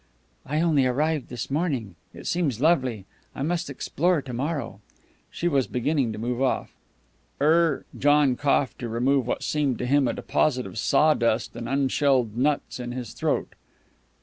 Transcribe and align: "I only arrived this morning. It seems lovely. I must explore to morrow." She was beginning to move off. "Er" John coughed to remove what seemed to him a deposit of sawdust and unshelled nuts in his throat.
"I 0.47 0.61
only 0.61 0.87
arrived 0.87 1.29
this 1.29 1.51
morning. 1.51 1.93
It 2.11 2.25
seems 2.25 2.59
lovely. 2.59 3.05
I 3.35 3.43
must 3.43 3.69
explore 3.69 4.19
to 4.23 4.33
morrow." 4.33 4.81
She 5.29 5.47
was 5.47 5.67
beginning 5.67 6.11
to 6.13 6.17
move 6.17 6.41
off. 6.41 6.71
"Er" 7.39 7.85
John 8.05 8.35
coughed 8.35 8.79
to 8.79 8.89
remove 8.89 9.27
what 9.27 9.43
seemed 9.43 9.77
to 9.77 9.85
him 9.85 10.07
a 10.07 10.13
deposit 10.13 10.65
of 10.65 10.79
sawdust 10.79 11.55
and 11.55 11.69
unshelled 11.69 12.35
nuts 12.35 12.79
in 12.79 12.93
his 12.93 13.13
throat. 13.13 13.53